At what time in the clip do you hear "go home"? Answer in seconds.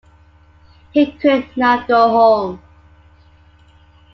1.87-2.61